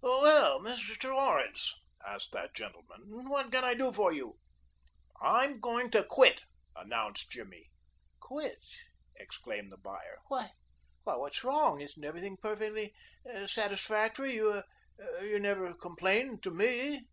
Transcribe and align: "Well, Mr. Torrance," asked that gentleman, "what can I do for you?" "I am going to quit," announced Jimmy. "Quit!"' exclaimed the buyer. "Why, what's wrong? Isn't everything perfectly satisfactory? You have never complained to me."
"Well, 0.00 0.58
Mr. 0.58 0.98
Torrance," 0.98 1.72
asked 2.04 2.32
that 2.32 2.52
gentleman, 2.52 3.28
"what 3.30 3.52
can 3.52 3.62
I 3.62 3.74
do 3.74 3.92
for 3.92 4.12
you?" 4.12 4.40
"I 5.20 5.44
am 5.44 5.60
going 5.60 5.88
to 5.92 6.02
quit," 6.02 6.42
announced 6.74 7.30
Jimmy. 7.30 7.70
"Quit!"' 8.18 8.58
exclaimed 9.14 9.70
the 9.70 9.76
buyer. 9.78 10.18
"Why, 10.26 10.50
what's 11.04 11.44
wrong? 11.44 11.80
Isn't 11.80 12.04
everything 12.04 12.36
perfectly 12.42 12.92
satisfactory? 13.46 14.34
You 14.34 14.54
have 14.64 15.40
never 15.40 15.72
complained 15.74 16.42
to 16.42 16.50
me." 16.50 17.06